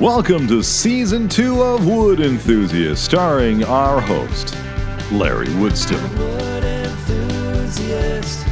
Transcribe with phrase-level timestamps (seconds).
[0.00, 4.56] Welcome to season two of Wood Enthusiast, starring our host,
[5.12, 6.02] Larry Woodstone.
[6.18, 8.44] wood enthusiast.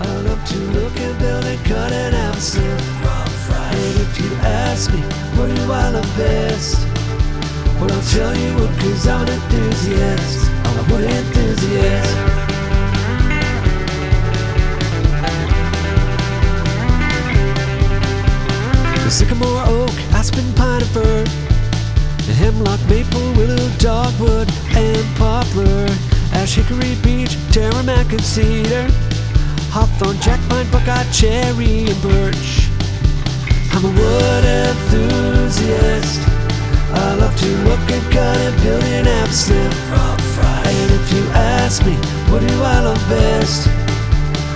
[0.00, 4.98] I love to look at building, cut if you ask me,
[5.38, 6.84] what do I love best?
[7.80, 10.50] Well, I'll tell you what, cause I'm an enthusiast.
[10.64, 12.31] I'm a wood enthusiast.
[19.12, 21.24] Sycamore, oak, aspen, pine, and fir.
[22.40, 25.86] Hemlock, maple, willow, dogwood, and poplar.
[26.32, 28.88] Ash, hickory, beech, tamarack, and cedar.
[29.68, 32.70] Hawthorn, jack pine, buckeye, cherry, and birch.
[33.72, 36.20] I'm a wood enthusiast.
[36.94, 39.72] I love to look and cut and build and have slip.
[40.64, 41.96] And if you ask me,
[42.32, 43.66] what do I love best?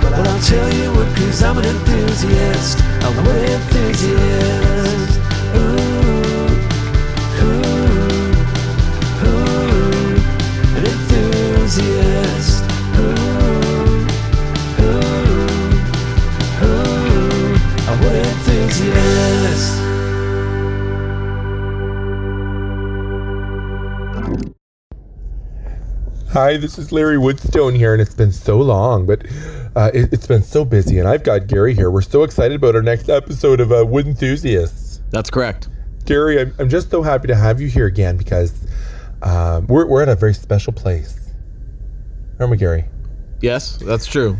[0.02, 0.95] Well, I'll tell you
[1.36, 2.80] cause I'm an enthusiast.
[3.02, 5.20] I'm a wood enthusiast.
[5.54, 5.68] Ooh,
[7.42, 7.60] ooh,
[9.23, 10.16] ooh,
[10.76, 12.64] an enthusiast.
[12.96, 13.04] Ooh,
[14.80, 14.96] ooh,
[16.64, 17.52] ooh,
[17.84, 19.76] a wood enthusiast.
[26.32, 29.26] Hi, this is Larry Woodstone here, and it's been so long, but
[29.77, 31.91] uh, it, it's been so busy, and I've got Gary here.
[31.91, 35.02] We're so excited about our next episode of uh, Wood Enthusiasts.
[35.10, 35.69] That's correct.
[36.07, 38.66] Gary, I'm, I'm just so happy to have you here again because
[39.23, 41.30] um, we're, we're at a very special place.
[42.38, 42.85] Remember, Gary?
[43.41, 44.38] Yes, that's true.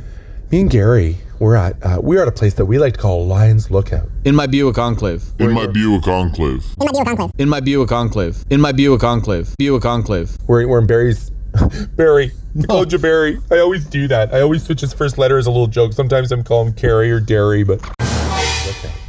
[0.51, 3.27] Me and Gary, we're at uh, we're at a place that we like to call
[3.27, 4.09] Lions Lookout.
[4.25, 5.25] In my Buick Enclave.
[5.39, 6.65] In my Buick Enclave.
[6.79, 7.35] In my Buick Enclave.
[7.39, 8.45] In my Buick Enclave.
[8.49, 9.55] In my Buick Enclave.
[9.59, 10.39] Buick Enclave.
[10.47, 11.31] We're, we're in Barry's.
[11.97, 12.33] Barry.
[12.59, 13.39] I called you Barry.
[13.51, 14.33] I always do that.
[14.35, 15.93] I always switch his first letter as a little joke.
[15.93, 17.81] Sometimes I'm calling him Carrie or Derry, but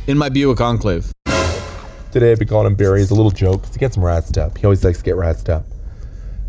[0.07, 1.11] In my Buick Enclave.
[2.11, 4.37] Today I've been calling him Barry as a little joke 'cause he gets him razzed
[4.37, 4.57] up.
[4.57, 5.65] He always likes to get razzed up.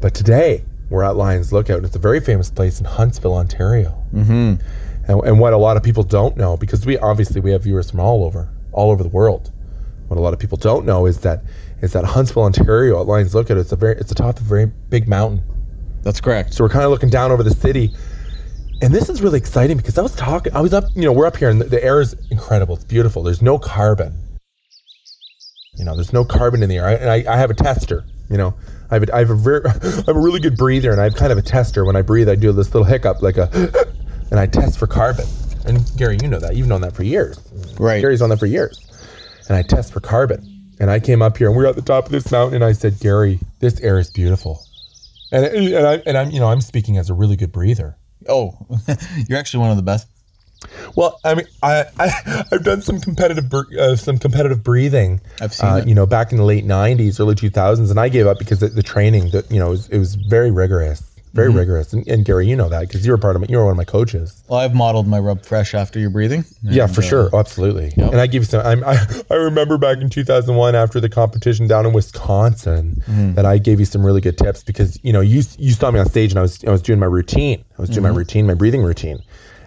[0.01, 1.79] But today we're at Lions Lookout.
[1.79, 3.95] and It's a very famous place in Huntsville, Ontario.
[4.15, 4.55] Mm-hmm.
[5.11, 7.91] And, and what a lot of people don't know, because we obviously we have viewers
[7.91, 9.51] from all over, all over the world.
[10.09, 11.43] What a lot of people don't know is that
[11.83, 14.49] is that Huntsville, Ontario, at Lions Lookout, it's a very it's the top of a
[14.49, 15.43] very big mountain.
[16.03, 16.55] That's correct.
[16.55, 17.95] So we're kind of looking down over the city.
[18.81, 21.27] And this is really exciting because I was talking, I was up, you know, we're
[21.27, 22.77] up here and the, the air is incredible.
[22.77, 23.23] It's beautiful.
[23.23, 24.17] There's no carbon.
[25.75, 26.87] You know, there's no carbon in the air.
[26.87, 28.55] I, and I, I have a tester, you know,
[28.91, 29.63] I have a, I have a very,
[30.09, 31.85] I'm a really good breather and I have kind of a tester.
[31.85, 33.49] When I breathe, I do this little hiccup, like a,
[34.31, 35.27] and I test for carbon.
[35.67, 36.57] And Gary, you know that.
[36.57, 37.39] You've known that for years.
[37.79, 38.01] Right.
[38.01, 38.85] Gary's known that for years.
[39.49, 40.55] And I test for carbon.
[40.81, 42.65] And I came up here and we are at the top of this mountain and
[42.65, 44.65] I said, Gary, this air is beautiful.
[45.31, 47.97] And, and, I, and I'm, you know, I'm speaking as a really good breather.
[48.29, 48.57] Oh,
[49.29, 50.09] you're actually one of the best.
[50.97, 55.21] Well, I mean, I, I I've done some competitive uh, some competitive breathing.
[55.41, 55.89] I've seen uh, it.
[55.89, 58.69] You know, back in the late '90s, early 2000s, and I gave up because the,
[58.69, 61.08] the training that you know it was, it was very rigorous,
[61.39, 61.59] very Mm-hmm.
[61.59, 61.93] rigorous.
[61.93, 63.73] And, and Gary, you know that because you were part of my, you were one
[63.73, 64.43] of my coaches.
[64.49, 66.45] Well, I've modeled my rub fresh after your breathing.
[66.63, 67.93] yeah, for uh, sure, oh, absolutely.
[67.97, 68.67] And I give you some.
[68.67, 68.97] I'm, I
[69.31, 73.35] I remember back in 2001 after the competition down in Wisconsin Mm-hmm.
[73.35, 75.99] that I gave you some really good tips because you know you you saw me
[76.01, 77.65] on stage and I was I was doing my routine.
[77.79, 78.13] I was doing Mm-hmm.
[78.13, 79.19] my routine, my breathing routine.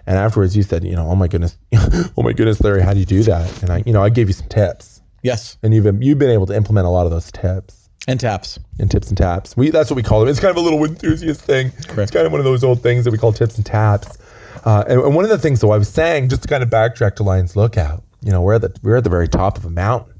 [0.06, 1.56] And afterwards, you said, you know, oh my goodness,
[2.16, 3.62] oh my goodness, Larry, how do you do that?
[3.62, 5.56] And I, you know, I gave you some tips, Yes.
[5.62, 8.58] and you've been, you've been able to implement a lot of those tips And taps.
[8.80, 9.56] and tips and taps.
[9.56, 10.28] We that's what we call them.
[10.28, 11.70] It's kind of a little enthusiast thing.
[11.78, 14.18] It's kind of one of those old things that we call tips and taps.
[14.64, 16.70] Uh, and, and one of the things, though, I was saying, just to kind of
[16.70, 19.64] backtrack to Lions Lookout, you know, we're at the we're at the very top of
[19.64, 20.14] a mountain.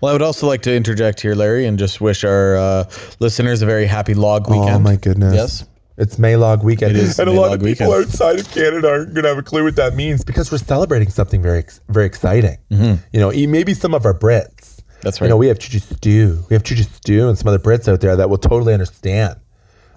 [0.00, 2.90] Well, I would also like to interject here, Larry, and just wish our uh,
[3.20, 4.70] listeners a very happy log weekend.
[4.70, 5.34] Oh my goodness!
[5.34, 5.64] Yes.
[5.96, 8.06] It's Maylog weekend, It is and a lot Maylog of people weekend.
[8.08, 11.10] outside of Canada aren't going to have a clue what that means because we're celebrating
[11.10, 12.56] something very, very exciting.
[12.70, 14.77] You know, maybe some of our Brits.
[15.02, 16.44] That's You know, we have Chuchu Stew.
[16.50, 19.36] We have Chuchu Stew and some other Brits out there that will totally understand.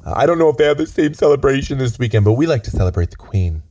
[0.05, 2.63] Uh, I don't know if they have the same celebration this weekend, but we like
[2.63, 3.61] to celebrate the Queen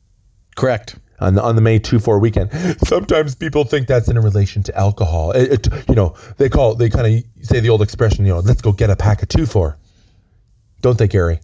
[0.57, 0.97] Correct.
[1.21, 2.51] on the, on the May 2 4 weekend.
[2.87, 5.33] Sometimes people think that's in relation to alcohol.
[5.33, 8.41] It, it- you know, they call, they kind of say the old expression, you know,
[8.41, 9.77] let's go get a pack of 2 4.
[10.83, 11.41] Don't they, Gary?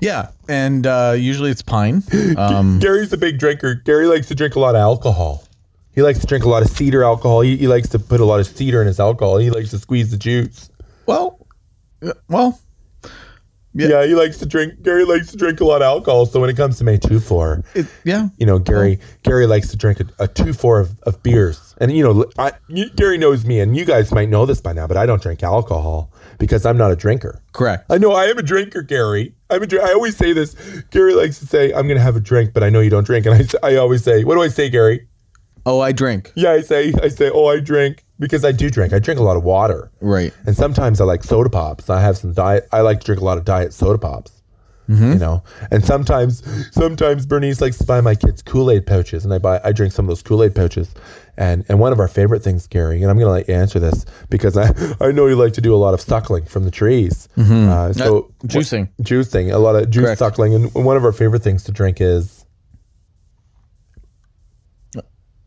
[0.00, 0.30] Yeah.
[0.48, 2.02] And uh, usually it's pine.
[2.36, 3.74] Um, Gary's a big drinker.
[3.76, 5.44] Gary likes to drink a lot of alcohol.
[5.94, 7.42] He likes to drink a lot of cedar alcohol.
[7.42, 9.36] He, he likes to put a lot of cedar in his alcohol.
[9.38, 10.70] He likes to squeeze the juice.
[11.06, 11.38] well,
[12.28, 12.58] well,
[13.74, 14.04] Yeah.
[14.06, 14.82] he likes to drink.
[14.82, 16.26] Gary likes to drink a lot of alcohol.
[16.26, 17.62] So when it comes to May two four,
[18.04, 18.28] yeah.
[18.38, 21.74] you know, Gary Gary likes to drink a, a two four of, of beers.
[21.80, 24.72] And you know, I, you, Gary knows me, and you guys might know this by
[24.72, 27.40] now, but I don't drink alcohol because I'm not a drinker.
[27.52, 27.84] Correct.
[27.90, 29.34] I know I am a drinker, Gary.
[29.50, 30.54] I'm a dr- I always say this.
[30.90, 33.04] Gary likes to say, "I'm going to have a drink," but I know you don't
[33.04, 35.06] drink, and I I always say, "What do I say, Gary?"
[35.64, 36.32] Oh, I drink.
[36.34, 38.92] Yeah, I say, I say, "Oh, I drink," because I do drink.
[38.92, 39.90] I drink a lot of water.
[40.00, 40.32] Right.
[40.46, 41.88] And sometimes I like soda pops.
[41.88, 42.68] I have some diet.
[42.72, 44.42] I like to drink a lot of diet soda pops.
[44.90, 45.12] Mm-hmm.
[45.12, 46.42] You know, and sometimes,
[46.74, 49.92] sometimes Bernice likes to buy my kids Kool Aid pouches, and I buy, I drink
[49.92, 50.92] some of those Kool Aid pouches.
[51.38, 53.78] And and one of our favorite things, Gary, and I'm going to let you answer
[53.78, 54.70] this because I
[55.00, 57.28] I know you like to do a lot of suckling from the trees.
[57.38, 58.88] Uh, so Uh, juicing.
[59.00, 60.18] juicing, a lot of juice Correct.
[60.18, 62.41] suckling, and one of our favorite things to drink is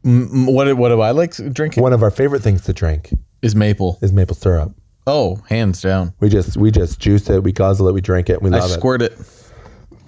[0.05, 1.81] M- What what do I like drinking?
[1.83, 3.09] one of our favorite things to drink
[3.41, 3.97] Is maple.
[4.01, 4.73] is maple syrup.
[5.07, 6.13] Oh, hands down.
[6.19, 8.71] We just we just juice it, we guzzle it, we drink it, we I love
[8.71, 8.73] it.
[8.73, 9.13] squirt it.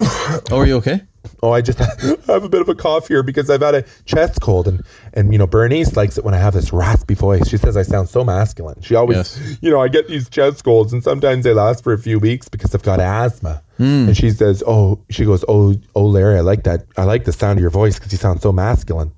[0.00, 1.02] oh, are you okay?
[1.42, 1.78] Oh, I just
[2.26, 4.82] have a bit of a cough here because I've had a chest cold, and
[5.14, 7.48] and you know Bernice likes it when I have this raspy voice.
[7.48, 8.80] She says I sound so masculine.
[8.80, 9.58] She always, Yes.
[9.60, 12.48] you know, I get these chest colds, and sometimes they last for a few weeks
[12.48, 13.62] because I've got asthma.
[13.76, 14.08] Hmm.
[14.08, 16.84] And she says, "Oh, she goes, oh, oh, Larry, I like that.
[16.96, 19.12] I like the sound of your voice because you sound so masculine.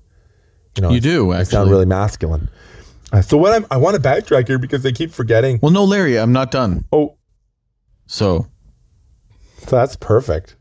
[0.76, 2.48] You know, You do, I sound really masculine.
[3.12, 5.58] Uh, so what I'm, I want to backtrack here because they keep forgetting.
[5.60, 6.84] Well, no, Larry, I'm not done.
[6.92, 7.16] Oh,
[8.06, 8.46] So
[9.66, 10.56] So that's perfect.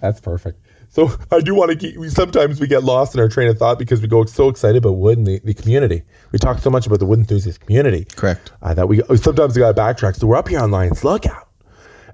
[0.00, 0.60] That's perfect.
[0.88, 1.96] So I do want to keep.
[1.96, 4.76] We, sometimes we get lost in our train of thought because we go so excited
[4.76, 6.02] about wood and the, the community.
[6.30, 8.06] We talk so much about the wood enthusiast community.
[8.14, 8.52] correct.
[8.62, 10.14] Uh, that we sometimes we got to backtrack.
[10.14, 11.48] So we're up here on Lions Lookout,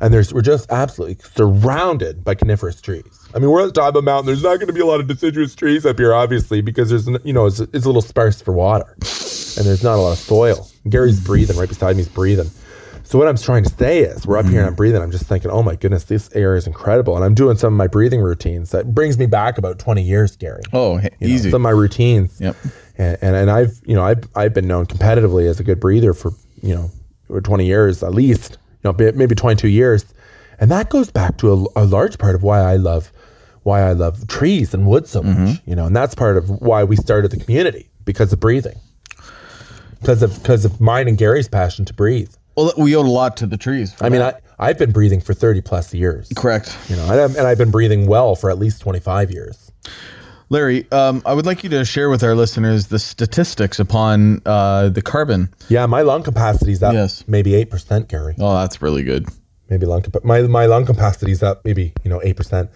[0.00, 3.19] and there's we're just absolutely surrounded by coniferous trees.
[3.34, 4.26] I mean, we're at the top of a mountain.
[4.26, 7.06] There's not going to be a lot of deciduous trees up here, obviously, because there's
[7.24, 10.18] you know it's, it's a little sparse for water, and there's not a lot of
[10.18, 10.68] soil.
[10.88, 12.02] Gary's breathing right beside me.
[12.02, 12.50] He's breathing.
[13.04, 15.02] So what I'm trying to say is, we're up here and I'm breathing.
[15.02, 17.76] I'm just thinking, oh my goodness, this air is incredible, and I'm doing some of
[17.78, 21.34] my breathing routines that brings me back about 20 years, Gary Oh, h- you know,
[21.34, 21.50] easy.
[21.50, 22.40] some of my routines.
[22.40, 22.56] Yep.
[22.98, 26.12] And, and and I've you know I've I've been known competitively as a good breather
[26.14, 26.32] for
[26.62, 26.90] you know
[27.28, 30.04] for 20 years at least you know maybe 22 years,
[30.60, 33.10] and that goes back to a, a large part of why I love
[33.70, 35.58] why I love trees and wood so much.
[35.66, 38.78] You know, and that's part of why we started the community because of breathing,
[40.00, 42.32] because of because of mine and Gary's passion to breathe.
[42.56, 43.94] well, we owe a lot to the trees.
[44.00, 44.22] I mean.
[44.22, 46.30] I I've been breathing for 30 plus years.
[46.36, 46.76] correct.
[46.90, 49.72] You know, and, and I've been breathing well for at least 25 years.
[50.50, 54.90] Larry, um, I would like you to share with our listeners the statistics upon uh,
[54.90, 55.48] the carbon.
[55.70, 57.24] Yeah, my lung capacity is up Yes.
[57.26, 58.34] maybe eight percent, Gary.
[58.38, 59.28] Oh, that's really good.
[59.70, 62.68] maybe lung capa- my my lung capacity is up maybe you know eight percent.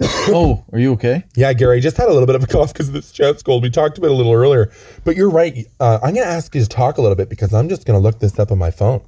[0.00, 1.24] Oh, are you okay?
[1.34, 3.44] Yeah, Gary, I just had a little bit of a cough because of this chest
[3.44, 3.62] cold.
[3.62, 4.70] We talked about it a little earlier,
[5.04, 5.66] but you're right.
[5.80, 7.98] Uh, I'm going to ask you to talk a little bit because I'm just going
[7.98, 9.02] to look this up on my phone.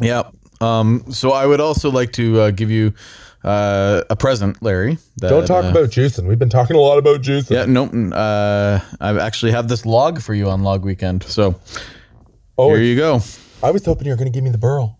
[0.00, 0.30] Yeah.
[0.60, 2.94] Um, so I would also like to uh, give you
[3.44, 4.98] uh, a present, Larry.
[5.18, 6.26] that, Don't talk uh, about juicing.
[6.26, 7.50] We've been talking a lot about juicing.
[7.50, 7.86] Yeah, no.
[7.86, 11.22] mm, Uh, I actually have this log for you on Log Weekend.
[11.24, 11.60] So
[12.58, 13.20] oh, here you go.
[13.62, 14.98] I was hoping you were going to give me the burl.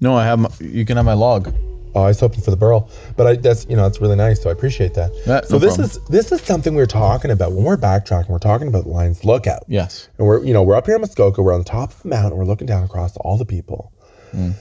[0.00, 0.38] No, I have.
[0.38, 1.52] My, you can have my log.
[1.96, 4.42] Oh, I was hoping for the burl, but I, that's you know that's really nice.
[4.42, 5.10] So I appreciate that.
[5.26, 5.84] Yeah, so no this problem.
[5.90, 8.28] is this is something we're talking about when we're backtracking.
[8.28, 9.62] We're talking about Lions Lookout.
[9.66, 10.08] Yes.
[10.18, 11.42] And we're, you know, we're up here in Muskoka.
[11.42, 12.36] We're on the top of the mountain.
[12.36, 13.92] We're looking down across all the people.
[14.34, 14.52] Mm.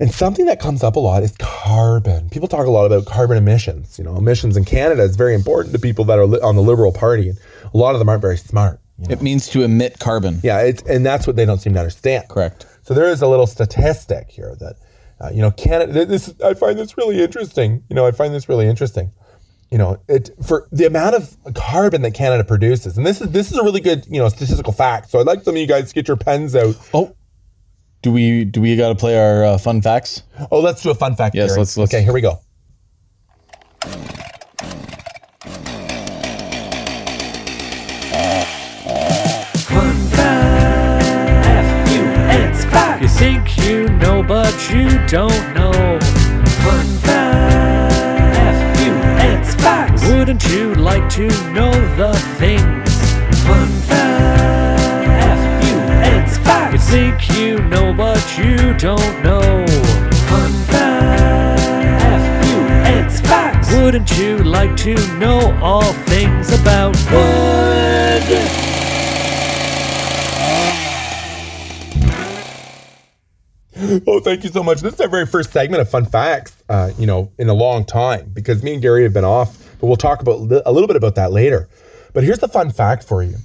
[0.00, 2.28] And something that comes up a lot is carbon.
[2.30, 3.98] People talk a lot about carbon emissions.
[3.98, 6.62] You know, emissions in Canada is very important to people that are li- on the
[6.62, 7.38] Liberal Party, and
[7.72, 8.80] a lot of them aren't very smart.
[8.98, 9.12] you know.
[9.12, 10.40] It means to emit carbon.
[10.42, 12.28] Yeah, it's and that's what they don't seem to understand.
[12.28, 12.66] Correct.
[12.82, 14.74] So there is a little statistic here that,
[15.22, 16.04] uh, you know, Canada.
[16.04, 17.82] This I find this really interesting.
[17.88, 19.12] You know, I find this really interesting.
[19.70, 23.50] You know, it for the amount of carbon that Canada produces, and this is this
[23.52, 25.10] is a really good you know statistical fact.
[25.10, 26.74] So I'd like some of you guys to get your pens out.
[26.92, 27.14] Oh,
[28.02, 30.24] do we do we got to play our uh, fun facts?
[30.50, 31.34] Oh, let's do a fun fact.
[31.34, 32.38] Yes, let's- let's- Okay, here we go.
[43.02, 45.72] You think you know, but you don't know.
[46.62, 48.36] Fun fact.
[48.38, 50.00] F-U-X fact.
[50.04, 52.62] Wouldn't you like to know the things?
[53.42, 55.08] Fun fact.
[55.34, 56.74] F-U-X fact.
[56.74, 59.66] You think you know, but you don't know.
[60.30, 61.60] Fun fact.
[62.04, 63.66] F-U-X fact.
[63.72, 68.61] Wouldn't you like to know all things about wood?
[74.06, 74.80] Oh, thank you so much.
[74.80, 76.62] This is our very first segment of fun facts.
[76.68, 79.86] Uh, you know, in a long time because me and Gary have been off, but
[79.86, 81.68] we'll talk about li- a little bit about that later.
[82.14, 83.36] But here's the fun fact for you: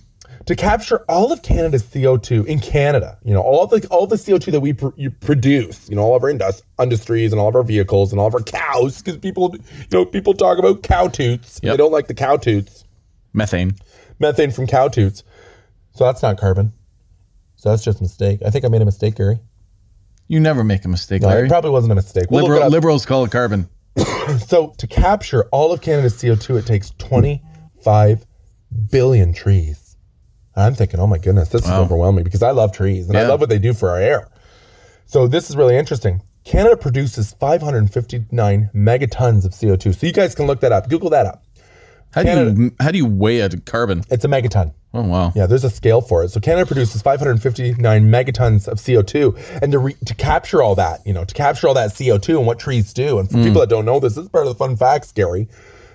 [0.45, 4.51] to capture all of Canada's CO2 in Canada, you know, all the all the CO2
[4.51, 7.55] that we pr- you produce, you know, all of our indus- industries and all of
[7.55, 11.07] our vehicles and all of our cows, because people, you know, people talk about cow
[11.07, 11.59] toots.
[11.63, 11.73] Yep.
[11.73, 12.85] They don't like the cow toots,
[13.33, 13.75] Methane.
[14.19, 15.23] methane from cow toots.
[15.93, 16.73] So that's not carbon.
[17.55, 18.39] So that's just a mistake.
[18.45, 19.39] I think I made a mistake, Gary.
[20.27, 21.46] You never make a mistake, No, Larry.
[21.48, 22.25] it probably wasn't a mistake.
[22.29, 22.72] We'll look it Liberal, up.
[22.72, 23.69] liberals call it carbon.
[24.48, 28.25] So to capture all of Canada's CO2, it takes 25
[28.91, 29.96] billion trees.
[30.55, 33.22] And I'm thinking, oh my goodness, this is overwhelming because I love trees and I
[33.22, 33.27] Yeah.
[33.29, 34.27] love what they do for our air.
[35.05, 36.22] So this is really interesting.
[36.43, 39.96] Canada produces 559 megatons of CO2.
[39.98, 40.89] So you guys can look that up.
[40.89, 41.43] Google that up.
[42.17, 44.03] How do you how do you weigh a carbon?
[44.09, 44.74] It's a megaton.
[44.93, 45.31] Oh wow.
[45.36, 46.29] Yeah, there's a scale for it.
[46.29, 47.77] So Canada produces 559
[48.09, 51.74] megatons of CO2, and to re- to capture all that, you know, to capture all
[51.75, 53.19] that CO2 and what trees do.
[53.19, 53.43] And for mm.
[53.43, 55.47] people that don't know this, this is part of the fun facts, Gary,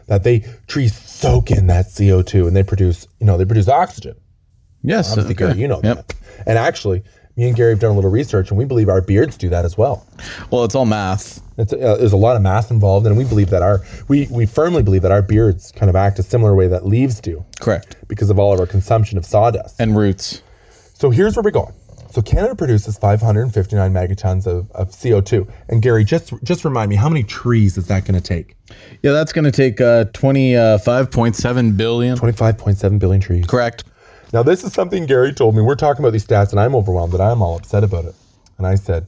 [0.06, 4.14] that they trees soak in that CO2 and they produce, you know, they produce oxygen.
[4.82, 5.16] Yes.
[5.16, 5.34] Okay.
[5.34, 5.96] Gary, you know Yep.
[5.96, 6.14] that.
[6.46, 7.02] And actually,
[7.36, 9.64] me and Gary have done a little research, and we believe our beards do that
[9.64, 10.06] as well.
[10.50, 11.40] Well, it's all math.
[11.58, 14.46] It's, uh, there's a lot of math involved, and we believe that our we we
[14.46, 17.96] firmly believe that our beards kind of act a similar way that leaves do Correct.
[18.08, 19.80] because of all of our consumption of sawdust.
[19.80, 20.42] And roots.
[20.94, 21.72] So here's where we're going.
[22.10, 25.50] So Canada produces 559 megatons of, of CO2.
[25.70, 28.54] And Gary, just just remind me, how many trees is that going to take?
[29.02, 32.16] Yeah, that's going to take uh, twenty five point seven billion.
[32.18, 33.46] 25.7 billion trees.
[33.46, 33.84] Correct.
[34.32, 35.62] Now this is something Gary told me.
[35.62, 38.14] We're talking about these stats, and I'm overwhelmed, and I'm all upset about it.
[38.58, 39.06] And I said,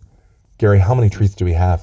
[0.58, 1.82] Gary, how many trees do we have?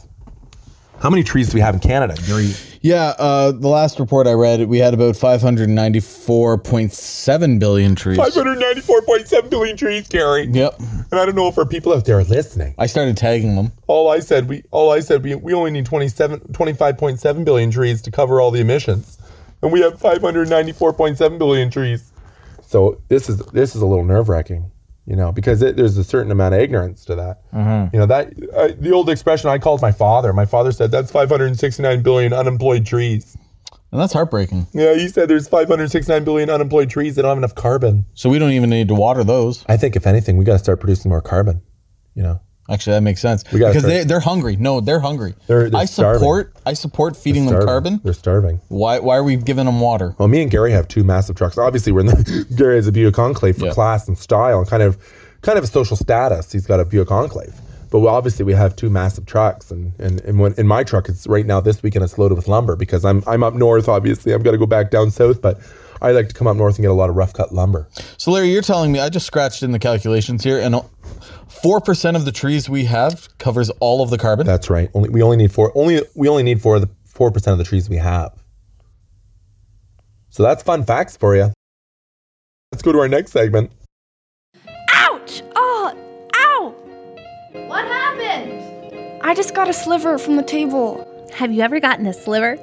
[1.00, 2.16] How many trees do we have in Canada?
[2.28, 8.20] Gary, Yeah, uh, the last report I read, we had about 594.7 billion trees.
[8.20, 10.46] 594.7 billion trees, Gary.
[10.46, 10.80] Yep.
[10.80, 12.76] And I don't know if our people out there are listening.
[12.78, 13.72] I started tagging them.
[13.88, 18.04] All I said, we all I said, we, we only need 27, 25.7 billion trees
[18.04, 19.18] to cover all the emissions,
[19.64, 22.11] and we have 594.7 billion trees.
[22.72, 24.72] So this is this is a little nerve wracking,
[25.06, 27.42] you know, because it, there's a certain amount of ignorance to that.
[27.92, 30.32] You know that uh, the old expression I called my father.
[30.32, 33.36] My father said that's 569 billion unemployed trees.
[33.92, 34.68] And that's heartbreaking.
[34.72, 38.06] Yeah, he said there's 569 billion unemployed trees that don't have enough carbon.
[38.14, 39.66] So we don't even need to water those.
[39.68, 41.62] I think if anything, we got to start producing more carbon.
[42.16, 43.44] You know, Actually, that makes sense.
[43.44, 44.56] because start- they, they're hungry.
[44.56, 45.36] No, they're hungry.
[45.48, 46.20] They're- they're I starving.
[46.20, 48.00] support I support feeding them carbon.
[48.04, 48.62] They're starving.
[48.70, 50.16] Why why are we giving them water?
[50.18, 51.58] Well, me and Gary have two massive trucks.
[51.58, 53.74] Obviously, we're in the Gary has a Buick Enclave for Yeah.
[53.74, 54.98] class and style and kind of
[55.42, 56.52] kind of a social status.
[56.52, 57.54] He's got a Buick Enclave.
[57.90, 61.10] But we, obviously, we have two massive trucks, and and, and when, in my truck,
[61.10, 63.90] it's right now this weekend it's loaded with lumber because I'm I'm up north.
[63.90, 65.60] Obviously, I'm got to go back down south, but
[66.02, 67.88] I like to come up north and get a lot of rough cut lumber.
[68.18, 70.76] So Larry, you're telling me I just scratched in the calculations here, and
[71.48, 74.48] four percent of the trees we have covers all of the carbon.
[74.48, 74.90] That's right.
[74.94, 75.72] Only we only need four.
[75.76, 78.34] Only we only need four of the four percent of the trees we have.
[80.30, 81.52] So that's fun facts for you.
[82.72, 83.72] Let's go to our next segment.
[84.94, 85.44] Ouch!
[85.56, 85.94] Oh,
[86.36, 86.70] ow!
[87.68, 89.22] What happened?
[89.22, 91.06] I just got a sliver from the table.
[91.34, 92.58] Have you ever gotten a sliver?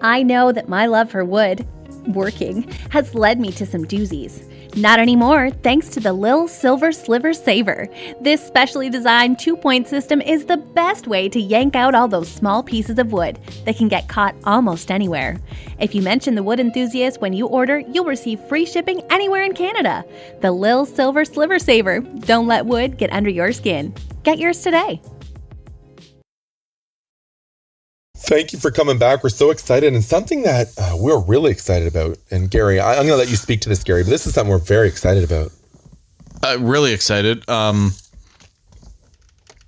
[0.00, 1.66] I know that my love for wood,
[2.08, 4.42] working, has led me to some doozies.
[4.76, 7.88] Not anymore, thanks to the Lil Silver Sliver Saver.
[8.20, 12.28] This specially designed two point system is the best way to yank out all those
[12.28, 15.40] small pieces of wood that can get caught almost anywhere.
[15.78, 19.54] If you mention the wood enthusiast when you order, you'll receive free shipping anywhere in
[19.54, 20.04] Canada.
[20.40, 22.00] The Lil Silver Sliver Saver.
[22.00, 23.94] Don't let wood get under your skin.
[24.24, 25.00] Get yours today.
[28.26, 29.22] Thank you for coming back.
[29.22, 32.16] We're so excited, and something that uh, we're really excited about.
[32.30, 34.32] And Gary, I, I'm going to let you speak to this, Gary, but this is
[34.34, 35.52] something we're very excited about.
[36.42, 37.46] Uh, really excited.
[37.50, 37.92] Um,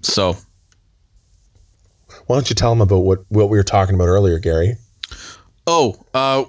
[0.00, 0.36] so
[2.26, 4.76] Why don't you tell them about what what we were talking about earlier, Gary?
[5.66, 6.44] oh, uh,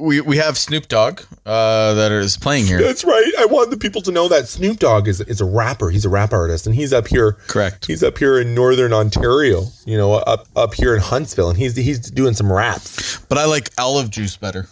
[0.00, 2.80] we we have Snoop Dogg uh, that is playing here.
[2.80, 3.32] That's right.
[3.38, 5.90] I want the people to know that Snoop Dogg is is a rapper.
[5.90, 7.32] He's a rap artist, and he's up here.
[7.46, 7.86] Correct.
[7.86, 9.64] He's up here in northern Ontario.
[9.84, 13.18] You know, up up here in Huntsville, and he's he's doing some raps.
[13.28, 14.68] But I like olive juice better.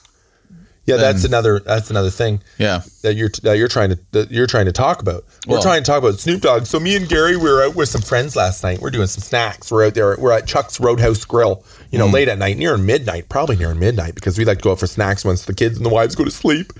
[0.88, 2.40] Yeah, that's another that's another thing.
[2.58, 2.80] Yeah.
[3.02, 5.24] that you're that you're trying to that you're trying to talk about.
[5.46, 6.66] We're Well- trying to talk about Snoop Dogg.
[6.66, 8.80] So me and Gary, we were out with some friends last night.
[8.80, 9.70] We're doing some snacks.
[9.70, 10.16] We're out there.
[10.18, 11.62] We're at Chuck's Roadhouse Grill.
[11.90, 12.12] You know, Mm.
[12.12, 14.86] late at night, near midnight, probably near midnight, because we like to go out for
[14.86, 16.72] snacks once the kids and the wives go to sleep.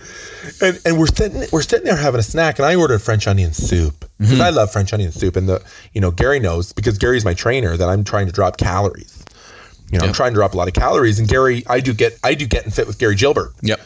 [0.61, 3.53] And and we're sitting we're sitting there having a snack, and I ordered French onion
[3.53, 4.43] soup because Mm-hmm.
[4.43, 5.37] I love French onion soup.
[5.37, 5.63] And the
[5.93, 9.25] you know Gary knows because Gary's my trainer that I'm trying to drop calories.
[9.91, 11.19] You know, I'm trying to drop a lot of calories.
[11.19, 13.81] And Gary, I do get I do getting fit with Gary Gilbert Yep.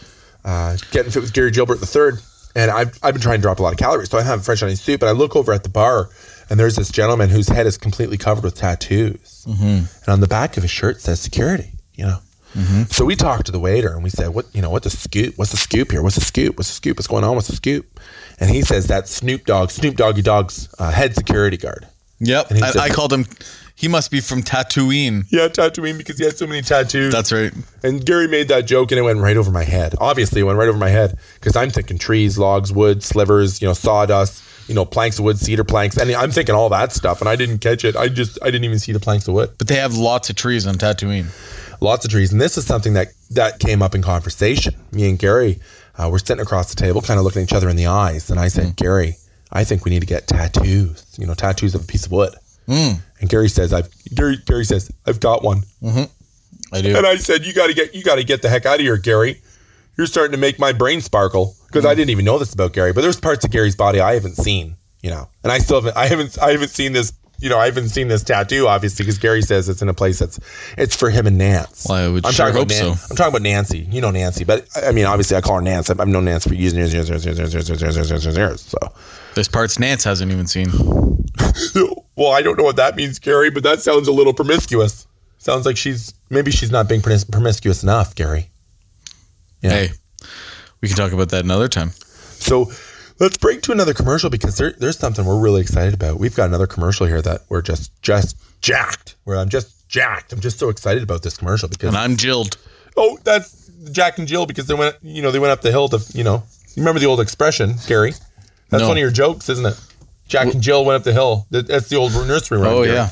[0.44, 2.20] Uh, getting fit with Gary Gilbert the third,
[2.56, 4.10] and I've I've been trying to drop a lot of calories.
[4.10, 6.08] So I have French onion soup, and I look over at the bar,
[6.50, 10.56] and there's this gentleman whose head is completely covered with tattoos, and on the back
[10.56, 11.70] of his shirt says security.
[11.94, 12.18] You know.
[12.90, 14.68] So we talked to the waiter and we said, "What you know?
[14.68, 15.38] What's the scoop?
[15.38, 16.02] What's the scoop here?
[16.02, 16.58] What's the scoop?
[16.58, 16.98] What's the scoop?
[16.98, 17.34] What's going on?
[17.34, 17.98] What's the scoop?"
[18.40, 21.86] And he says that Snoop Dogg, Snoop Doggy Dogg's uh, head security guard.
[22.20, 22.50] Yep.
[22.50, 23.26] And I, said- I called him.
[23.74, 25.24] He must be from Tatooine.
[25.30, 27.12] Yeah, Tatooine because he had so many tattoos.
[27.12, 27.52] That's right.
[27.82, 29.94] And Gary made that joke and it went right over my head.
[29.98, 33.66] Obviously, it went right over my head because I'm thinking trees, logs, wood, slivers, you
[33.66, 35.96] know, sawdust, you know, planks of wood, cedar planks.
[35.96, 37.96] And I'm thinking all that stuff and I didn't catch it.
[37.96, 39.50] I just, I didn't even see the planks of wood.
[39.58, 41.26] But they have lots of trees on Tatooine.
[41.80, 42.30] lots of trees.
[42.30, 44.74] And this is something that that came up in conversation.
[44.92, 45.58] Me and Gary
[45.98, 48.30] uh, were sitting across the table, kind of looking at each other in the eyes,
[48.30, 49.16] and I said, Gary,
[49.50, 51.04] I think we need to get tattoos.
[51.18, 52.34] You know, tattoos of a piece of wood.
[52.66, 53.00] Mm.
[53.20, 56.74] And Gary says, "I've." Gary, Gary says, "I've got one." Mm-hmm.
[56.74, 56.96] I do.
[56.96, 58.80] And I said, "You got to get, you got to get the heck out of
[58.80, 59.40] here, Gary.
[59.96, 61.96] You're starting to make my brain sparkle because I mm.
[61.96, 62.92] didn't even know this about Gary.
[62.92, 65.96] But there's parts of Gary's body I haven't seen, you know, and I still haven't,
[65.96, 67.12] I haven't, I haven't seen this,
[67.42, 70.20] you know, I haven't seen this tattoo obviously because Gary says it's in a place
[70.20, 70.38] that's
[70.78, 71.86] it's for him and Nance.
[71.88, 73.06] Well, I would I'm sure hope Nan- so.
[73.10, 73.80] I'm talking about Nancy.
[73.90, 75.90] You know Nancy, but I mean, obviously, I call her Nance.
[75.90, 77.96] I've known Nance for years and years and years and years and years and years,
[77.96, 78.60] and years, and years.
[78.60, 78.78] So,
[79.34, 80.70] this parts Nance hasn't even seen.
[82.16, 85.06] well, I don't know what that means, Gary, but that sounds a little promiscuous.
[85.38, 88.50] Sounds like she's maybe she's not being promiscuous enough, Gary.
[89.62, 89.70] Yeah.
[89.70, 89.90] Hey,
[90.80, 91.90] we can talk about that another time.
[91.90, 92.70] So
[93.22, 96.18] let's break to another commercial because there, there's something we're really excited about.
[96.18, 99.14] We've got another commercial here that we're just just jacked.
[99.24, 100.32] Where I'm just jacked.
[100.32, 102.58] I'm just so excited about this commercial because And I'm Jilled.
[102.96, 105.88] oh, that's Jack and Jill because they went you know they went up the hill
[105.90, 106.42] to you know
[106.74, 108.12] you remember the old expression, Gary?
[108.70, 108.88] That's No.
[108.88, 109.78] one of your jokes, isn't it?
[110.26, 111.46] Jack and Jill went up the hill.
[111.50, 112.72] That's the old nursery rhyme.
[112.72, 112.96] Oh Gary.
[112.96, 113.10] yeah.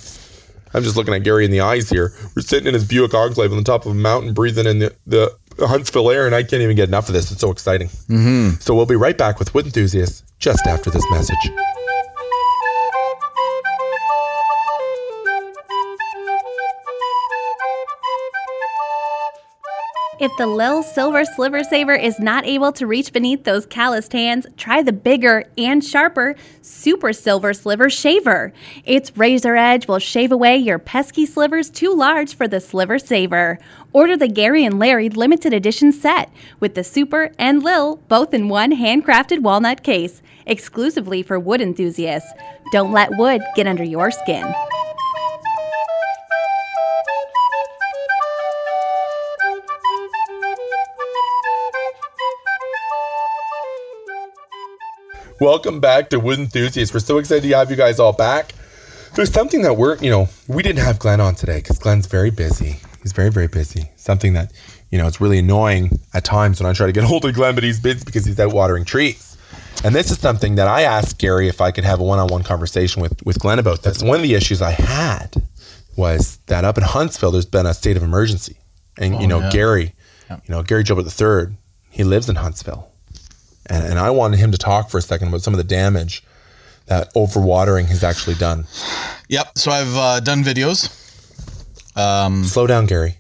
[0.73, 2.12] I'm just looking at Gary in the eyes here.
[2.35, 4.95] We're sitting in his Buick Enclave on the top of a mountain, breathing in the,
[5.05, 5.37] the
[5.67, 7.31] Huntsville air, and I can't even get enough of this.
[7.31, 7.88] It's so exciting.
[7.88, 8.61] Mm-hmm.
[8.61, 11.50] So we'll be right back with Wood Enthusiasts just after this message.
[20.21, 24.47] If the Lil Silver Sliver Saver is not able to reach beneath those calloused hands,
[24.59, 28.53] try the bigger and sharper Super Silver Sliver Shaver.
[28.85, 33.59] Its razor edge will shave away your pesky slivers too large for the Sliver Saver.
[33.95, 38.50] Order the Gary and Larry limited edition set with the Super and Lil both in
[38.50, 42.31] one handcrafted walnut case, exclusively for wood enthusiasts.
[42.73, 44.45] Don't let wood get under your skin.
[55.40, 56.92] Welcome back to Wood Enthusiasts.
[56.92, 58.53] We're so excited to have you guys all back.
[59.14, 62.31] There's something that we're, you know, we didn't have Glenn on today because Glenn's very
[62.31, 62.79] busy.
[63.00, 63.90] He's very, very busy.
[63.96, 64.53] Something that,
[64.90, 67.55] you know, it's really annoying at times when I try to get hold of Glenn,
[67.55, 69.38] but he's busy because he's out watering trees.
[69.83, 73.00] And this is something that I asked Gary if I could have a one-on-one conversation
[73.00, 74.03] with with Glenn about this.
[74.03, 75.42] One of the issues I had
[75.96, 78.59] was that up in Huntsville, there's been a state of emergency,
[78.98, 79.50] and oh, you know, yeah.
[79.50, 79.94] Gary,
[80.29, 81.57] you know, Gary Gilbert III,
[81.88, 82.89] he lives in Huntsville,
[83.70, 86.22] and, and I wanted him to talk for a second about some of the damage
[86.87, 88.66] that overwatering has actually done.
[89.28, 89.56] Yep.
[89.56, 90.96] So I've uh, done videos.
[91.96, 93.16] Um, Slow down, Gary.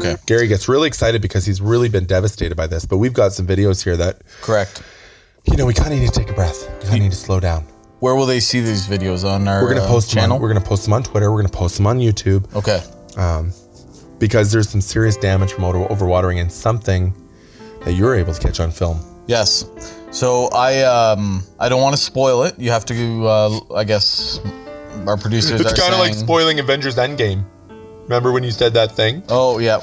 [0.00, 0.16] okay.
[0.26, 2.84] Gary gets really excited because he's really been devastated by this.
[2.84, 4.82] But we've got some videos here that, Correct.
[5.44, 6.68] you know, we kind of need to take a breath.
[6.78, 7.64] We kind of need to slow down.
[8.00, 10.36] Where will they see these videos on our We're gonna uh, post channel?
[10.36, 11.30] On, we're gonna post them on Twitter.
[11.30, 12.82] We're gonna post them on YouTube okay.
[14.20, 17.12] Because there's some serious damage from over- overwatering and something
[17.84, 19.00] that you're able to catch on film.
[19.26, 19.64] Yes.
[20.12, 22.58] So I um I don't want to spoil it.
[22.58, 24.38] You have to uh, I guess
[25.06, 27.44] our producers It's are kind of like spoiling Avengers Endgame.
[28.04, 29.22] Remember when you said that thing?
[29.28, 29.80] Oh yeah.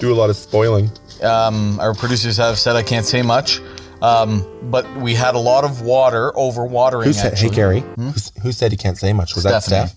[0.00, 0.90] Do a lot of spoiling.
[1.22, 3.60] Um, our producers have said I can't say much.
[4.02, 7.06] Um, but we had a lot of water over watering.
[7.06, 7.32] Who said?
[7.32, 7.48] actually.
[7.50, 7.80] Hey, Gary.
[7.96, 9.34] Who's- Who said he can't say much?
[9.34, 9.94] Was that Steph?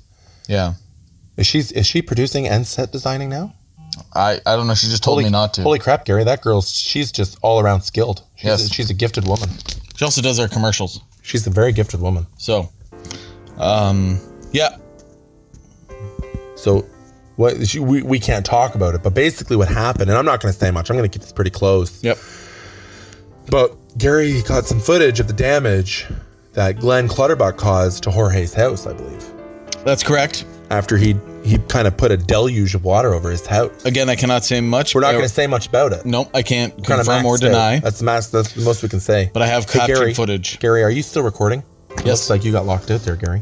[0.47, 0.75] Yeah.
[1.36, 3.53] Is she is she producing and set designing now?
[4.15, 4.73] I, I don't know.
[4.75, 5.62] She just told me not to.
[5.63, 6.23] Holy crap, Gary!
[6.23, 8.23] That girl's she's just all around skilled.
[8.36, 8.71] She's, Yes.
[8.73, 9.49] she's a gifted woman.
[9.95, 11.01] She also does our commercials.
[11.21, 12.25] She's a very gifted woman.
[12.38, 12.69] So,
[13.57, 14.19] um,
[14.51, 14.77] yeah.
[16.55, 16.86] So,
[17.36, 20.41] what she, we we can't talk about it, but basically what happened, and I'm not
[20.41, 20.89] going to say much.
[20.89, 22.03] I'm going to keep this pretty close.
[22.03, 22.17] Yep.
[23.49, 26.05] But Gary got some footage of the damage
[26.53, 29.23] that Glenn Clutterbuck caused to Jorge's house, I believe,
[29.86, 30.43] That's correct.
[30.69, 33.86] After he he kind of put a deluge of water over his house.
[33.86, 34.93] Again, I cannot say much.
[34.93, 36.06] We're not going to say much about it.
[36.06, 37.47] Nope, I can't Kinda confirm or maxed out.
[37.47, 37.80] deny.
[37.80, 38.27] That's the max.
[38.27, 39.30] That's the most we can say.
[39.34, 40.60] But I have Hey, captured Gary, footage.
[40.60, 41.63] Gary, are you still recording?
[41.91, 42.06] It Yes.
[42.06, 43.41] Looks like you got locked out there, Gary.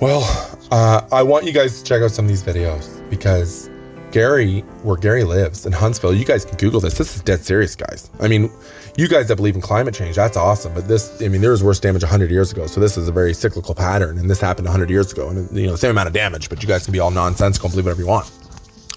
[0.00, 0.22] Well,
[0.70, 3.70] uh, I want you guys to check out some of these videos because
[4.12, 6.98] Gary, where Gary lives in Huntsville, you guys can Google this.
[6.98, 8.10] This is dead serious, guys.
[8.20, 8.50] I mean,
[8.96, 10.74] you guys that believe in climate change, that's awesome.
[10.74, 12.66] But this, I mean, there was worse damage 100 years ago.
[12.66, 14.18] So this is a very cyclical pattern.
[14.18, 15.30] And this happened 100 years ago.
[15.30, 17.66] And, you know, the same amount of damage, but you guys can be all nonsensical
[17.68, 18.30] and believe whatever you want.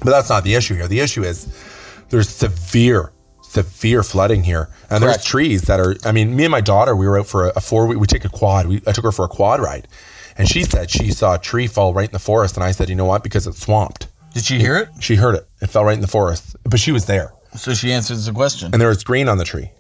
[0.03, 0.87] But that's not the issue here.
[0.87, 1.47] The issue is
[2.09, 5.95] there's severe, severe flooding here, and there's trees that are.
[6.03, 7.97] I mean, me and my daughter, we were out for a, a four week.
[7.97, 8.67] We take a quad.
[8.67, 9.87] We, I took her for a quad ride,
[10.37, 12.89] and she said she saw a tree fall right in the forest, and I said,
[12.89, 13.23] you know what?
[13.23, 14.07] Because it's swamped.
[14.35, 14.89] Did she hear it?
[14.99, 15.47] She heard it.
[15.61, 18.69] It fell right in the forest, but she was there, So she answers the question.
[18.73, 19.71] and there was green on the tree.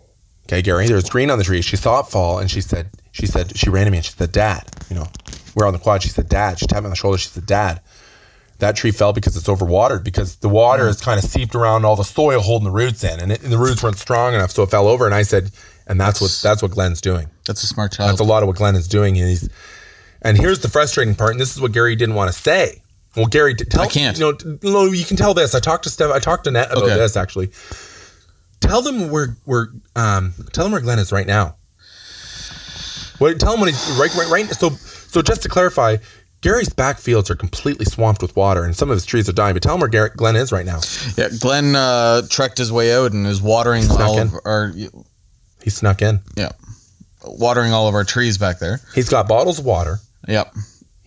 [0.47, 1.61] Okay, Gary, there was green on the tree.
[1.61, 4.11] She saw it fall, and she said, she said, she ran to me and she
[4.13, 5.07] said, Dad, you know,
[5.55, 6.03] we're on the quad.
[6.03, 6.57] She said, Dad.
[6.59, 7.17] She tapped me on the shoulder.
[7.17, 7.81] She said, Dad,
[8.59, 11.95] that tree fell because it's overwatered because the water has kind of seeped around all
[11.97, 14.63] the soil holding the roots in, and, it, and the roots weren't strong enough, so
[14.63, 15.05] it fell over.
[15.05, 15.51] And I said,
[15.87, 17.27] and that's what that's what Glenn's doing.
[17.45, 18.11] That's a smart child.
[18.11, 19.17] That's a lot of what Glenn is doing.
[19.19, 19.49] And he's,
[20.21, 22.81] and here's the frustrating part, and this is what Gary didn't want to say.
[23.15, 24.17] Well, Gary, tell I can't.
[24.19, 25.55] You know, no, you can tell this.
[25.55, 26.11] I talked to Steph.
[26.11, 26.95] I talked to Nat about Okay.
[26.95, 27.49] this actually.
[28.61, 31.55] Tell them where where um tell them where Glenn is right now.
[33.19, 34.49] What tell him when he's right right right.
[34.55, 35.97] So so just to clarify,
[36.41, 39.53] Gary's backfields are completely swamped with water, and some of his trees are dying.
[39.53, 40.79] But tell him where Gary, Glenn is right now.
[41.17, 44.27] yeah, Glenn uh, trekked his way out and is watering all in.
[44.27, 44.73] of our
[45.63, 46.19] He snuck in.
[46.35, 46.51] yeah,
[47.23, 48.81] watering all of our trees back there.
[48.93, 49.99] He's got bottles of water.
[50.27, 50.53] Yep.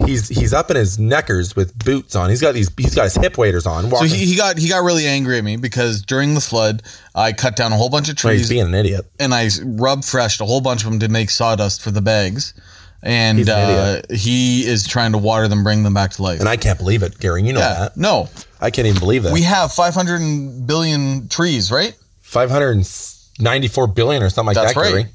[0.09, 2.31] He's he's up in his neckers with boots on.
[2.31, 2.71] He's got these.
[2.79, 3.90] He's got his hip waders on.
[3.90, 6.83] So he, he got he got really angry at me because during the flood
[7.14, 9.05] I cut down a whole bunch of Well, he's trees being an idiot.
[9.21, 12.55] and I rub freshed a whole bunch of them to make sawdust for the bags.
[13.03, 16.40] And He's an uh, he is trying to water them, bring them back to life.
[16.40, 17.42] And I can't believe it, Gary.
[17.42, 17.97] You know yeah, that.
[17.99, 18.31] no,
[18.62, 19.33] I can't even believe that.
[19.33, 21.94] we have 500 billion trees, right?
[22.23, 24.90] 594 billion or something like That's that, right.
[24.90, 25.07] Gary.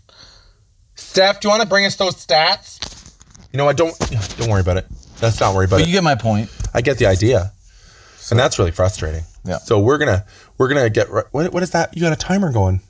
[0.95, 2.92] Steph, do you want to bring us those stats?
[3.54, 3.78] You know what?
[3.78, 3.98] Don't
[4.38, 4.88] don't worry about it.
[5.22, 5.88] Let's not worry about But it.
[5.88, 6.50] you get my point.
[6.74, 7.52] I get the idea,
[8.32, 9.24] and that's really frustrating.
[9.46, 9.60] Yeah.
[9.60, 10.26] So we're gonna
[10.58, 11.96] we're gonna get ri- what what is that?
[11.96, 12.82] You got a timer going?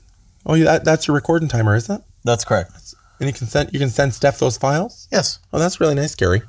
[0.46, 2.02] Oh, yeah, that, that's your recording timer, is it?
[2.24, 2.72] That's correct.
[3.18, 5.06] And you can send you can send Steph those files.
[5.12, 5.38] Yes.
[5.52, 6.42] Oh, that's really nice, Gary.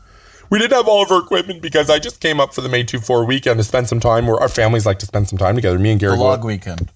[0.50, 2.84] We didn't have all of our equipment because I just came up for the May
[2.84, 5.56] 2 4 weekend to spend some time where our families like to spend some time
[5.56, 5.78] together.
[5.80, 6.90] Me and Gary The go log weekend.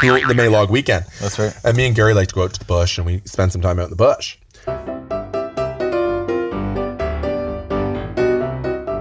[0.00, 1.04] The, the May log weekend.
[1.20, 1.56] That's right.
[1.64, 3.60] And me and Gary like to go out to the bush and we spend some
[3.60, 4.38] time out in the bush.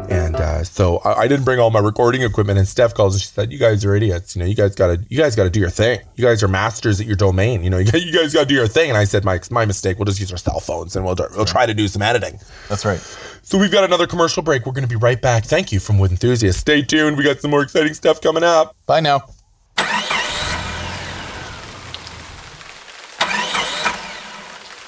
[0.09, 2.59] And uh, so I, I didn't bring all my recording equipment.
[2.59, 4.35] And Steph calls and she said, "You guys are idiots.
[4.35, 5.99] You know, you guys gotta, you guys gotta do your thing.
[6.15, 7.63] You guys are masters at your domain.
[7.63, 9.97] You know, you, you guys gotta do your thing." And I said, "My my mistake.
[9.99, 12.85] We'll just use our cell phones and we'll we'll try to do some editing." That's
[12.85, 12.99] right.
[13.43, 14.65] So we've got another commercial break.
[14.65, 15.43] We're going to be right back.
[15.43, 16.61] Thank you from Wood Enthusiasts.
[16.61, 17.17] Stay tuned.
[17.17, 18.75] We got some more exciting stuff coming up.
[18.85, 19.23] Bye now.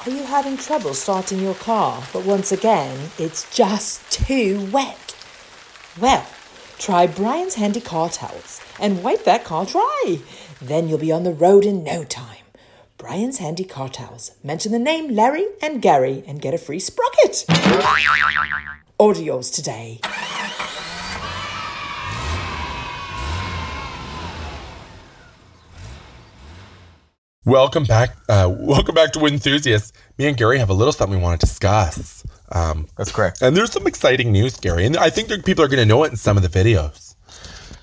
[0.05, 5.15] Are you having trouble starting your car, but once again, it's just too wet?
[5.97, 6.27] Well,
[6.77, 10.19] try Brian's Handy Car Towels and wipe that car dry.
[10.61, 12.43] Then you'll be on the road in no time.
[12.97, 14.31] Brian's Handy Car Towels.
[14.43, 17.45] Mention the name Larry and Gary and get a free sprocket.
[18.99, 20.01] Order yours today.
[27.45, 28.15] Welcome back.
[28.27, 29.93] Uh, welcome back to Wood Enthusiasts.
[30.17, 32.25] Me and Gary have a little something we want to discuss.
[32.51, 33.41] Um, That's correct.
[33.43, 34.85] and there's some exciting news, Gary.
[34.85, 37.13] And I think people are going to know it in some of the videos.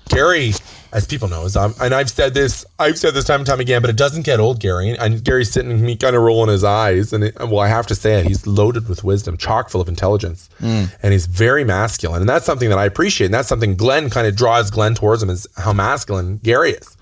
[0.09, 0.51] Gary,
[0.91, 3.61] as people know, is, um, and I've said this, I've said this time and time
[3.61, 4.97] again, but it doesn't get old, Gary.
[4.97, 7.13] And Gary's sitting and me kind of rolling his eyes.
[7.13, 9.87] And it, well, I have to say it, he's loaded with wisdom, chock full of
[9.87, 10.49] intelligence.
[10.59, 12.21] And he's very masculine.
[12.21, 13.27] And that's something that I appreciate.
[13.27, 16.92] And that's something Glenn kind of draws Glenn towards him is how masculine Gary is.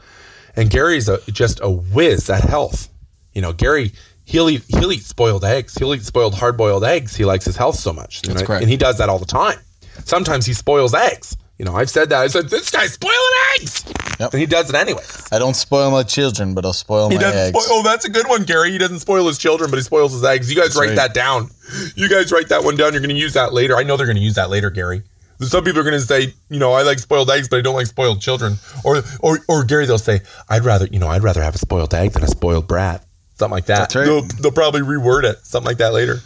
[0.56, 2.90] And Gary's a, just a whiz at health.
[3.34, 3.94] You know, Gary,
[4.26, 5.76] he'll eat he'll eat spoiled eggs.
[5.76, 7.16] He'll eat spoiled hard boiled eggs.
[7.16, 8.22] He likes his health so much.
[8.22, 8.62] That's know, correct.
[8.62, 9.60] And he does that all the time.
[10.06, 11.38] Sometimes he spoils eggs.
[11.58, 12.22] You know, I've said that.
[12.22, 13.16] I said this guy's spoiling
[13.60, 13.86] eggs,
[14.20, 14.34] Yep.
[14.34, 15.04] and he does it anyway.
[15.32, 17.50] I don't spoil my children, but I'll spoil He my eggs.
[17.64, 18.72] Spoil, oh, that's a good one, Gary.
[18.72, 20.50] He doesn't spoil his children, but he spoils his eggs.
[20.50, 20.96] You guys write right.
[20.96, 21.52] that down.
[21.96, 22.94] You guys write that one down.
[22.94, 23.78] You're going to use that later.
[23.78, 25.04] I know they're going to use that later, Gary.
[25.42, 27.76] Some people are going to say, you know, I like spoiled eggs, but I don't
[27.76, 28.58] like spoiled children.
[28.84, 31.94] Or, or, or Gary, they'll say, I'd rather, you know, I'd rather have a spoiled
[31.94, 33.06] egg than a spoiled brat.
[33.36, 33.80] Something like that.
[33.80, 34.06] That's right.
[34.06, 36.20] They'll, they'll probably reword it, something like that later.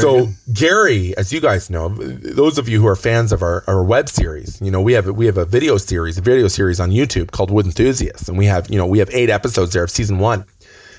[0.00, 3.82] so Gary, as you guys know, those of you who are fans of our, our
[3.82, 6.90] web series, you know, we have we have a video series, a video series on
[6.90, 9.90] YouTube called Wood Enthusiasts, and we have you know we have eight episodes there of
[9.90, 10.44] season one.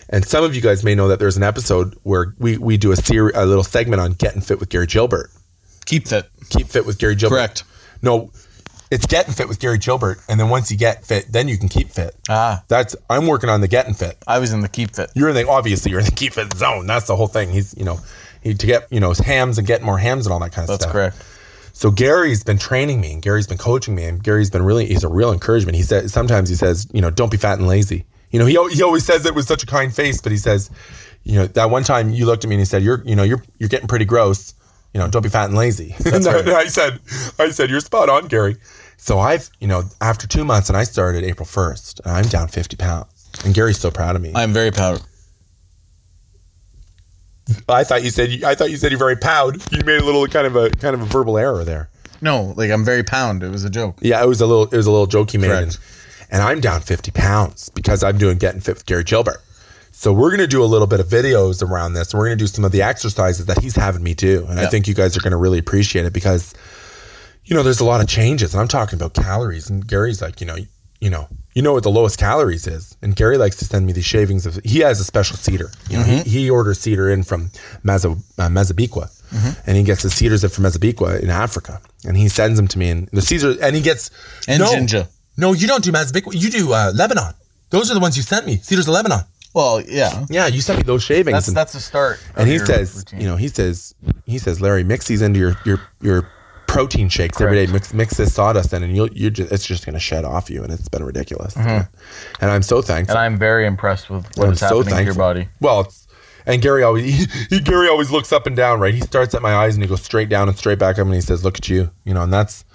[0.10, 2.92] And some of you guys may know that there's an episode where we we do
[2.92, 5.32] a series, a little segment on getting fit with Gary Gilbert.
[5.86, 6.30] Keep fit.
[6.50, 7.36] Keep fit with Gary Gilbert.
[7.36, 7.64] Correct.
[8.02, 8.32] No,
[8.92, 11.68] it's getting fit with Gary Gilbert, and then once you get fit, then you can
[11.68, 12.16] keep fit.
[12.30, 14.18] Ah, That's I'm working on the getting fit.
[14.28, 15.10] I was in the keep fit.
[15.16, 16.86] You're in the obviously you're in the keep fit zone.
[16.86, 17.50] That's the whole thing.
[17.50, 18.00] He's you know
[18.44, 20.70] he to get you know his hams and get more hams and all that kind
[20.70, 20.94] of That's stuff.
[20.94, 21.30] That's correct.
[21.76, 25.04] So Gary's been training me and Gary's been coaching me and Gary's been really he's
[25.04, 25.76] a real encouragement.
[25.76, 28.06] He said sometimes he says, you know, don't be fat and lazy.
[28.30, 30.70] You know, he he always says it with such a kind face, but he says,
[31.24, 33.24] you know, that one time you looked at me and he said, you're you know,
[33.24, 34.54] you're you're getting pretty gross.
[34.94, 35.96] You know, don't be fat and lazy.
[36.06, 36.48] and right.
[36.48, 37.00] I said,
[37.40, 38.58] I said, you're spot on, Gary.
[38.98, 42.48] So I've, you know, after two months and I started April 1st, and I'm down
[42.48, 43.30] 50 pounds.
[43.44, 44.32] And Gary's so proud of me.
[44.36, 45.02] I'm very proud.
[47.68, 49.58] I thought you said I thought you said you're very proud.
[49.72, 51.90] You made a little kind of a kind of a verbal error there.
[52.22, 53.44] No, like I'm very pound.
[53.44, 53.98] It was a joke.
[54.02, 55.52] Yeah, it was a little it was a little joke he made.
[55.52, 55.78] And,
[56.32, 59.42] and I'm down 50 pounds because I'm doing getting fit with Gary Gilbert.
[59.96, 62.14] So we're gonna do a little bit of videos around this.
[62.14, 64.88] We're gonna do some of the exercises that he's having me do, and I think
[64.88, 66.54] you guys are gonna really appreciate it because,
[67.46, 69.70] you know, there's a lot of changes, and I'm talking about calories.
[69.70, 70.58] And Gary's like, you know,
[71.00, 73.94] you know, you know what the lowest calories is, and Gary likes to send me
[73.94, 74.56] these shavings of.
[74.66, 75.70] He has a special cedar.
[75.90, 76.24] You know, Mm-hmm.
[76.30, 77.52] he, he orders cedar in from
[77.84, 78.16] Maza, uh,
[78.50, 79.10] Mazabiqua,
[79.68, 82.80] and he gets the cedars in from Mazabiqua in Africa, and he sends them to
[82.80, 84.10] me, and the cedar, and he gets
[84.48, 85.08] And no, ginger.
[85.38, 86.34] No, you don't do Mazabiqua.
[86.34, 87.34] You do uh, Lebanon.
[87.70, 88.58] Those are the ones you sent me.
[88.58, 89.22] Cedars of Lebanon.
[89.54, 90.26] Well, yeah.
[90.30, 91.34] Yeah, you sent me those shavings.
[91.36, 92.20] That's and, that's the start.
[92.36, 93.22] and he says, routine.
[93.22, 93.94] you know, he says,
[94.26, 96.30] he says, Larry, mix these into your your your
[96.68, 97.72] protein shakes every day.
[97.72, 100.64] Mix mix this sawdust in, and you'll you just it's just gonna shed off you,
[100.64, 101.56] and it's been ridiculous.
[101.56, 101.88] And
[102.42, 103.16] I'm so thankful.
[103.16, 103.24] Mm-hmm.
[103.26, 105.48] and I'm very impressed with what is happening to your body.
[105.62, 106.08] Well, it's,
[106.46, 108.94] and Gary always he, he- Gary always looks up and down, right?
[108.94, 111.14] He starts at my eyes and he goes straight down and straight back up, and
[111.14, 112.66] he says, "Look at you," you know, and that's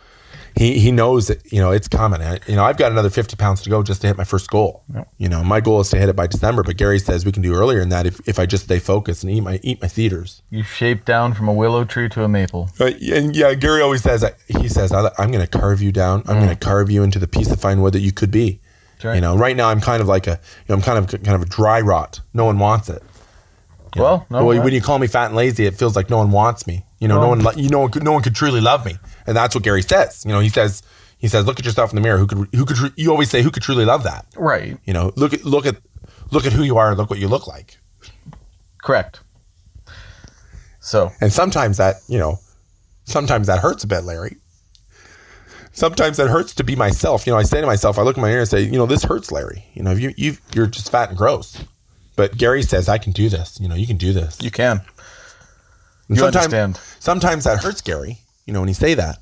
[0.58, 2.20] he he knows that you know it's coming.
[2.20, 4.50] I, you know, I've got another 50 pounds to go just to hit my first
[4.50, 4.82] goal.
[5.16, 7.42] You know, my goal is to hit it by December, but Gary says we can
[7.42, 9.88] do earlier than that if, if I just stay focused and eat my eat my
[9.88, 10.42] theaters.
[10.50, 12.70] You shape down from a willow tree to a maple.
[12.80, 16.24] Uh, and yeah, Gary always says he says I, I'm going to carve you down.
[16.26, 18.60] I'm going to carve you into the piece of fine wood that you could be.
[19.04, 19.14] right.
[19.14, 21.36] You know, right now I'm kind of like a, you know, I'm kind of kind
[21.36, 22.20] of a dry rot.
[22.34, 23.02] No one wants it.
[23.96, 26.30] Well, no, Well, when you call me fat and lazy, it feels like no one
[26.30, 26.84] wants me.
[27.00, 29.62] You know, no one, you know, no one could truly love me, and that's what
[29.64, 30.24] Gary says.
[30.26, 30.82] You know, he says,
[31.18, 32.18] he says, look at yourself in the mirror.
[32.18, 34.26] Who could, who could, you always say, who could truly love that?
[34.36, 35.76] right, You know, look at, look at,
[36.30, 36.88] look at who you are.
[36.90, 37.78] And look what you look like.
[38.82, 39.20] correct.
[40.80, 42.38] So And sometimes that, you know,
[43.04, 44.36] sometimes that hurts a bit, Larry.
[45.72, 47.26] Sometimes that hurts to be myself.
[47.26, 48.86] You know, I say to myself, I look in my mirror and say, you know,
[48.86, 49.64] this hurts, Larry.
[49.74, 51.62] You know, you you you're just fat and gross.
[52.16, 53.60] But Gary says, I can do this.
[53.60, 54.40] You know, you can do this.
[54.42, 54.80] you can.
[56.08, 56.80] And You sometimes, understand.
[57.00, 58.18] Sometimes that hurts Gary.
[58.46, 59.18] You know, when you say that,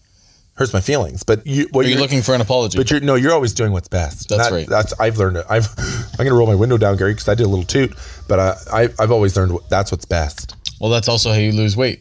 [0.55, 1.22] hurts my feelings.
[1.25, 2.79] But you, what Are you looking for an apology?
[2.79, 4.29] But you're no, you're always doing what's best.
[4.29, 4.68] That's That- right.
[4.68, 5.46] That's I've learned it.
[5.51, 5.68] I've
[6.18, 7.94] I'm gonna roll my window down, Gary, because I did a little toot.
[8.29, 10.55] But uh, I I've always learned that's what's best.
[10.81, 12.01] well, that's also how you lose weight.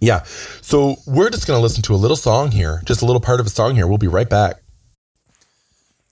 [0.00, 0.22] Yeah.
[0.62, 3.46] So we're just gonna listen to a little song here, just a little part of
[3.46, 3.86] a song here.
[3.86, 4.56] We'll be right back.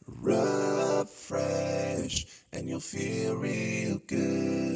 [0.06, 4.67] Rub fresh and you'll feel real good.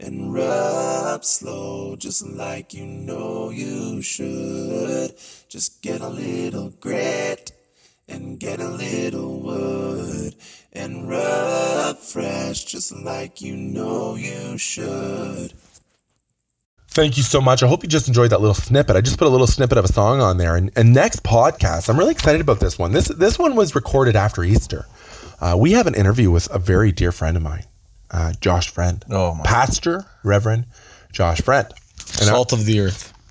[0.00, 5.14] And rub slow just like you know you should.
[5.48, 7.52] Just get a little grit
[8.08, 10.34] and get a little wood.
[10.72, 15.52] And rub fresh just like you know you should.
[16.88, 17.62] Thank you so much.
[17.62, 18.96] I hope you just enjoyed that little snippet.
[18.96, 20.56] I just put a little snippet of a song on there.
[20.56, 22.92] And, and next podcast, I'm really excited about this one.
[22.92, 24.86] This this one was recorded after Easter.
[25.40, 27.64] Uh, we have an interview with a very dear friend of mine,
[28.10, 29.04] uh, Josh Friend.
[29.10, 29.44] Oh, my.
[29.44, 30.66] Pastor Reverend
[31.12, 31.66] Josh Friend.
[32.20, 33.12] And I- Salt of the earth.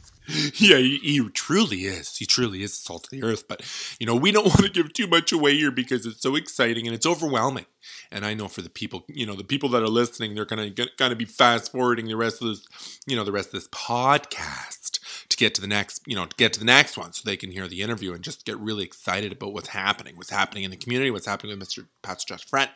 [0.59, 2.17] Yeah, he, he truly is.
[2.17, 3.47] He truly is salt of the earth.
[3.47, 3.61] But,
[3.99, 6.85] you know, we don't want to give too much away here because it's so exciting
[6.85, 7.65] and it's overwhelming.
[8.11, 10.75] And I know for the people, you know, the people that are listening, they're going
[10.75, 13.53] to kind of be fast forwarding the rest of this, you know, the rest of
[13.53, 17.11] this podcast to get to the next, you know, to get to the next one
[17.11, 20.29] so they can hear the interview and just get really excited about what's happening, what's
[20.29, 21.87] happening in the community, what's happening with Mr.
[22.03, 22.69] Pastor Josh Friend.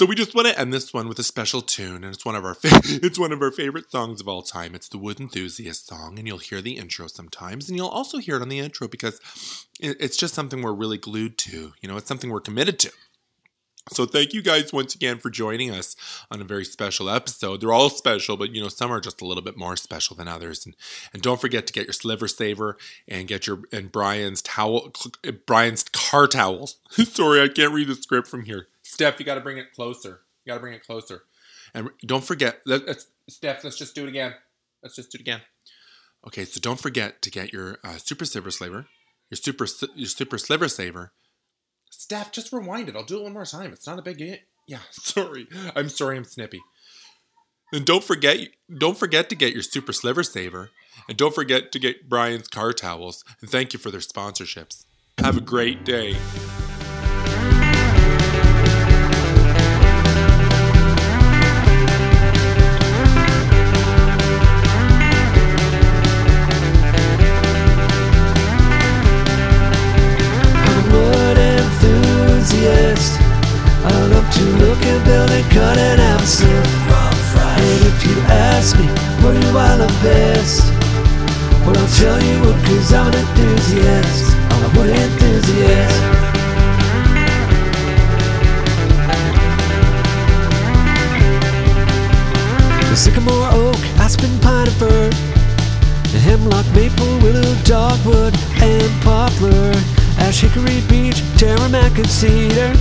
[0.00, 2.34] So we just want to end this one with a special tune, and it's one
[2.34, 2.70] of our fa-
[3.04, 4.74] it's one of our favorite songs of all time.
[4.74, 8.36] It's the Wood Enthusiast song, and you'll hear the intro sometimes, and you'll also hear
[8.36, 9.20] it on the intro because
[9.78, 11.74] it's just something we're really glued to.
[11.82, 12.92] You know, it's something we're committed to.
[13.92, 15.96] So thank you guys once again for joining us
[16.30, 17.60] on a very special episode.
[17.60, 20.28] They're all special, but you know some are just a little bit more special than
[20.28, 20.64] others.
[20.64, 20.74] And
[21.12, 24.94] and don't forget to get your sliver saver and get your and Brian's towel,
[25.44, 26.76] Brian's car towels.
[26.90, 28.68] Sorry, I can't read the script from here.
[29.00, 30.20] Steph, you got to bring it closer.
[30.44, 31.22] You got to bring it closer.
[31.72, 34.34] And don't forget, let, let's, Steph, let's just do it again.
[34.82, 35.40] Let's just do it again.
[36.26, 38.88] Okay, so don't forget to get your uh, super sliver saver,
[39.30, 41.12] your super your super sliver saver.
[41.88, 42.94] Steph, just rewind it.
[42.94, 43.72] I'll do it one more time.
[43.72, 44.36] It's not a big deal.
[44.66, 45.48] Yeah, sorry.
[45.74, 46.18] I'm sorry.
[46.18, 46.60] I'm snippy.
[47.72, 48.36] And don't forget,
[48.76, 50.68] don't forget to get your super sliver saver,
[51.08, 53.24] and don't forget to get Brian's car towels.
[53.40, 54.84] And thank you for their sponsorships.
[55.16, 56.16] Have a great day.
[75.50, 75.78] Building, cut
[77.58, 78.86] and if you ask me
[79.22, 80.72] what do I love best,
[81.64, 84.36] well I'll tell you what, cause I'm an enthusiast.
[84.50, 86.20] I'm a wood enthusiast.
[92.96, 95.10] Sycamore, oak, aspen, pine, and fir.
[96.20, 99.72] Hemlock, maple, willow, dogwood, and poplar.
[100.18, 102.74] Ash, hickory, beech, tamarack, and cedar.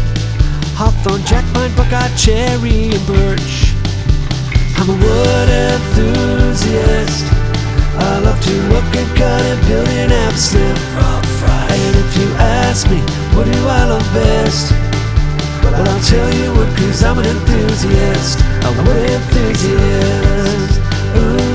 [0.80, 3.76] Hawthorn, jackpine, buckeye, cherry, and birch.
[4.80, 7.28] I'm a wood enthusiast.
[8.00, 10.80] I love to look and cut and build an absinthe.
[11.68, 12.32] And if you
[12.64, 13.02] ask me,
[13.36, 14.72] what do I love best?
[15.68, 18.40] Well, I'll tell you what, cause I'm an enthusiast.
[18.64, 20.80] A wood enthusiast.
[21.18, 21.49] Ooh.